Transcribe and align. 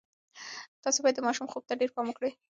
تاسې 0.83 0.99
باید 1.01 1.15
د 1.17 1.21
ماشومانو 1.27 1.51
خوب 1.53 1.63
ته 1.67 1.73
ډېر 1.79 1.89
پام 1.95 2.05
وکړئ. 2.09 2.31